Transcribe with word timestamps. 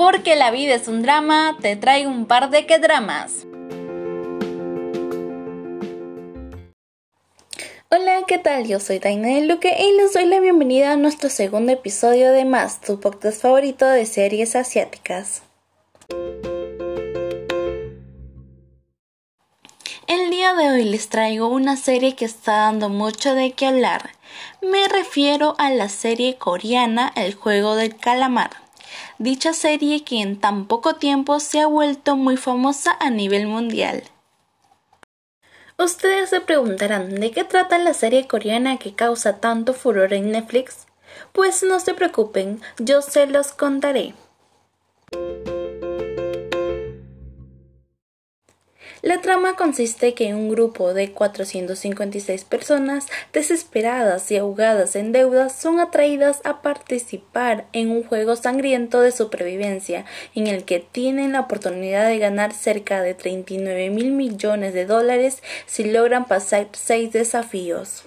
Porque 0.00 0.34
la 0.34 0.50
vida 0.50 0.76
es 0.76 0.88
un 0.88 1.02
drama, 1.02 1.58
te 1.60 1.76
traigo 1.76 2.10
un 2.10 2.24
par 2.24 2.48
de 2.48 2.64
que 2.64 2.78
dramas. 2.78 3.46
Hola, 7.90 8.22
¿qué 8.26 8.38
tal? 8.38 8.66
Yo 8.66 8.80
soy 8.80 8.98
Taina 8.98 9.28
de 9.28 9.42
Luque 9.42 9.76
y 9.78 9.92
les 9.98 10.14
doy 10.14 10.24
la 10.24 10.40
bienvenida 10.40 10.92
a 10.92 10.96
nuestro 10.96 11.28
segundo 11.28 11.72
episodio 11.72 12.32
de 12.32 12.46
Más, 12.46 12.80
tu 12.80 12.98
podcast 12.98 13.42
favorito 13.42 13.84
de 13.84 14.06
series 14.06 14.56
asiáticas. 14.56 15.42
El 20.06 20.30
día 20.30 20.54
de 20.54 20.70
hoy 20.70 20.84
les 20.84 21.10
traigo 21.10 21.48
una 21.48 21.76
serie 21.76 22.16
que 22.16 22.24
está 22.24 22.52
dando 22.52 22.88
mucho 22.88 23.34
de 23.34 23.52
qué 23.52 23.66
hablar. 23.66 24.12
Me 24.62 24.88
refiero 24.88 25.56
a 25.58 25.68
la 25.68 25.90
serie 25.90 26.36
coreana 26.36 27.12
El 27.16 27.34
juego 27.34 27.76
del 27.76 27.94
calamar. 27.98 28.69
Dicha 29.18 29.52
serie 29.52 30.04
que 30.04 30.20
en 30.20 30.38
tan 30.38 30.66
poco 30.66 30.94
tiempo 30.94 31.40
se 31.40 31.60
ha 31.60 31.66
vuelto 31.66 32.16
muy 32.16 32.36
famosa 32.36 32.96
a 33.00 33.10
nivel 33.10 33.46
mundial. 33.46 34.02
Ustedes 35.78 36.30
se 36.30 36.40
preguntarán 36.40 37.14
de 37.14 37.30
qué 37.30 37.44
trata 37.44 37.78
la 37.78 37.94
serie 37.94 38.28
coreana 38.28 38.76
que 38.76 38.94
causa 38.94 39.38
tanto 39.38 39.72
furor 39.72 40.12
en 40.12 40.30
Netflix. 40.30 40.86
Pues 41.32 41.62
no 41.62 41.80
se 41.80 41.94
preocupen, 41.94 42.60
yo 42.78 43.00
se 43.00 43.26
los 43.26 43.52
contaré. 43.52 44.14
La 49.02 49.22
trama 49.22 49.56
consiste 49.56 50.12
que 50.12 50.34
un 50.34 50.50
grupo 50.50 50.92
de 50.92 51.12
456 51.12 52.44
personas 52.44 53.06
desesperadas 53.32 54.30
y 54.30 54.36
ahogadas 54.36 54.94
en 54.94 55.12
deudas 55.12 55.54
son 55.54 55.80
atraídas 55.80 56.42
a 56.44 56.60
participar 56.60 57.66
en 57.72 57.90
un 57.90 58.04
juego 58.04 58.36
sangriento 58.36 59.00
de 59.00 59.10
supervivencia 59.10 60.04
en 60.34 60.48
el 60.48 60.64
que 60.64 60.80
tienen 60.80 61.32
la 61.32 61.40
oportunidad 61.40 62.08
de 62.08 62.18
ganar 62.18 62.52
cerca 62.52 63.00
de 63.00 63.14
39 63.14 63.88
mil 63.88 64.12
millones 64.12 64.74
de 64.74 64.84
dólares 64.84 65.42
si 65.64 65.84
logran 65.84 66.26
pasar 66.26 66.68
seis 66.72 67.10
desafíos. 67.10 68.04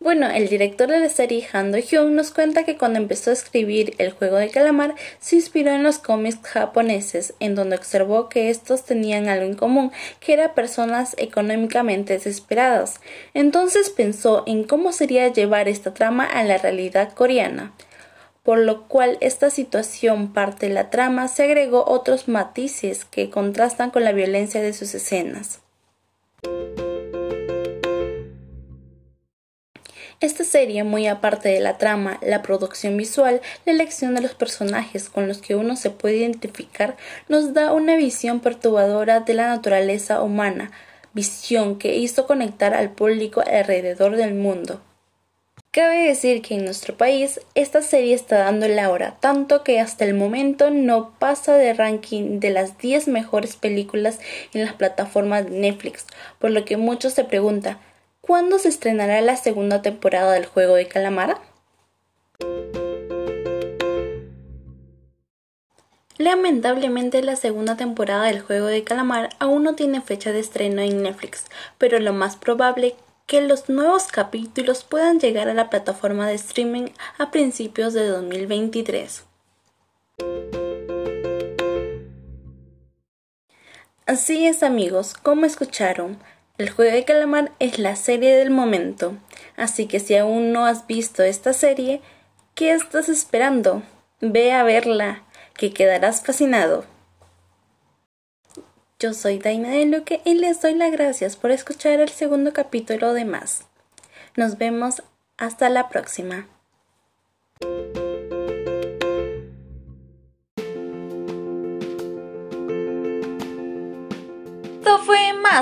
Bueno, 0.00 0.30
el 0.30 0.48
director 0.48 0.88
de 0.88 1.00
la 1.00 1.08
serie 1.08 1.48
Han 1.52 1.72
Do-hyun 1.72 2.14
nos 2.14 2.30
cuenta 2.30 2.64
que 2.64 2.78
cuando 2.78 3.00
empezó 3.00 3.30
a 3.30 3.32
escribir 3.32 3.94
El 3.98 4.12
juego 4.12 4.36
del 4.36 4.52
calamar 4.52 4.94
se 5.18 5.34
inspiró 5.34 5.72
en 5.72 5.82
los 5.82 5.98
cómics 5.98 6.38
japoneses, 6.44 7.34
en 7.40 7.56
donde 7.56 7.76
observó 7.76 8.28
que 8.28 8.48
estos 8.48 8.84
tenían 8.84 9.28
algo 9.28 9.44
en 9.44 9.54
común, 9.54 9.90
que 10.20 10.34
eran 10.34 10.54
personas 10.54 11.16
económicamente 11.18 12.12
desesperadas. 12.12 13.00
Entonces 13.34 13.90
pensó 13.90 14.44
en 14.46 14.62
cómo 14.62 14.92
sería 14.92 15.32
llevar 15.32 15.68
esta 15.68 15.92
trama 15.92 16.24
a 16.24 16.44
la 16.44 16.58
realidad 16.58 17.12
coreana 17.12 17.74
por 18.44 18.60
lo 18.60 18.88
cual 18.88 19.18
esta 19.20 19.50
situación 19.50 20.32
parte 20.32 20.68
de 20.68 20.74
la 20.74 20.88
trama 20.88 21.28
se 21.28 21.42
agregó 21.42 21.84
otros 21.86 22.28
matices 22.28 23.04
que 23.04 23.28
contrastan 23.28 23.90
con 23.90 24.04
la 24.04 24.12
violencia 24.12 24.62
de 24.62 24.72
sus 24.72 24.94
escenas. 24.94 25.60
Esta 30.20 30.42
serie, 30.42 30.82
muy 30.82 31.06
aparte 31.06 31.48
de 31.48 31.60
la 31.60 31.78
trama, 31.78 32.18
la 32.22 32.42
producción 32.42 32.96
visual, 32.96 33.40
la 33.64 33.72
elección 33.72 34.16
de 34.16 34.20
los 34.20 34.34
personajes 34.34 35.08
con 35.08 35.28
los 35.28 35.38
que 35.38 35.54
uno 35.54 35.76
se 35.76 35.90
puede 35.90 36.16
identificar, 36.16 36.96
nos 37.28 37.54
da 37.54 37.72
una 37.72 37.94
visión 37.94 38.40
perturbadora 38.40 39.20
de 39.20 39.34
la 39.34 39.46
naturaleza 39.46 40.20
humana, 40.20 40.72
visión 41.12 41.78
que 41.78 41.94
hizo 41.98 42.26
conectar 42.26 42.74
al 42.74 42.90
público 42.90 43.44
alrededor 43.46 44.16
del 44.16 44.34
mundo. 44.34 44.80
Cabe 45.70 46.08
decir 46.08 46.42
que 46.42 46.56
en 46.56 46.64
nuestro 46.64 46.96
país 46.96 47.40
esta 47.54 47.80
serie 47.80 48.14
está 48.14 48.38
dando 48.38 48.66
la 48.66 48.90
hora, 48.90 49.18
tanto 49.20 49.62
que 49.62 49.78
hasta 49.78 50.04
el 50.04 50.14
momento 50.14 50.70
no 50.70 51.12
pasa 51.20 51.56
de 51.56 51.74
ranking 51.74 52.40
de 52.40 52.50
las 52.50 52.76
10 52.78 53.06
mejores 53.06 53.54
películas 53.54 54.18
en 54.52 54.64
las 54.64 54.72
plataformas 54.72 55.44
de 55.44 55.60
Netflix, 55.60 56.06
por 56.40 56.50
lo 56.50 56.64
que 56.64 56.76
muchos 56.76 57.12
se 57.12 57.22
preguntan 57.22 57.78
¿Cuándo 58.28 58.58
se 58.58 58.68
estrenará 58.68 59.22
la 59.22 59.36
segunda 59.36 59.80
temporada 59.80 60.32
del 60.32 60.44
juego 60.44 60.74
de 60.74 60.86
calamar? 60.86 61.40
Lamentablemente 66.18 67.22
la 67.22 67.36
segunda 67.36 67.78
temporada 67.78 68.24
del 68.24 68.42
juego 68.42 68.66
de 68.66 68.84
calamar 68.84 69.30
aún 69.38 69.62
no 69.62 69.76
tiene 69.76 70.02
fecha 70.02 70.30
de 70.30 70.40
estreno 70.40 70.82
en 70.82 71.04
Netflix, 71.04 71.46
pero 71.78 72.00
lo 72.00 72.12
más 72.12 72.36
probable 72.36 72.96
que 73.26 73.40
los 73.40 73.70
nuevos 73.70 74.08
capítulos 74.08 74.84
puedan 74.84 75.18
llegar 75.20 75.48
a 75.48 75.54
la 75.54 75.70
plataforma 75.70 76.28
de 76.28 76.34
streaming 76.34 76.88
a 77.16 77.30
principios 77.30 77.94
de 77.94 78.08
2023. 78.08 79.24
Así 84.04 84.46
es 84.46 84.62
amigos, 84.62 85.14
como 85.14 85.46
escucharon, 85.46 86.18
el 86.58 86.70
juego 86.70 86.92
de 86.92 87.04
calamar 87.04 87.52
es 87.60 87.78
la 87.78 87.96
serie 87.96 88.36
del 88.36 88.50
momento, 88.50 89.16
así 89.56 89.86
que 89.86 90.00
si 90.00 90.16
aún 90.16 90.52
no 90.52 90.66
has 90.66 90.86
visto 90.86 91.22
esta 91.22 91.52
serie, 91.52 92.02
¿qué 92.54 92.72
estás 92.72 93.08
esperando? 93.08 93.82
Ve 94.20 94.52
a 94.52 94.64
verla, 94.64 95.22
que 95.54 95.72
quedarás 95.72 96.24
fascinado. 96.24 96.84
Yo 98.98 99.14
soy 99.14 99.38
Daina 99.38 99.70
de 99.70 99.86
Luque 99.86 100.20
y 100.24 100.34
les 100.34 100.60
doy 100.60 100.74
las 100.74 100.90
gracias 100.90 101.36
por 101.36 101.52
escuchar 101.52 102.00
el 102.00 102.08
segundo 102.08 102.52
capítulo 102.52 103.12
de 103.12 103.24
Más. 103.24 103.64
Nos 104.34 104.58
vemos 104.58 105.04
hasta 105.36 105.68
la 105.68 105.88
próxima. 105.88 106.48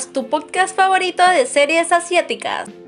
Tu 0.00 0.26
podcast 0.26 0.74
favorito 0.74 1.22
de 1.32 1.44
series 1.44 1.92
asiáticas. 1.92 2.81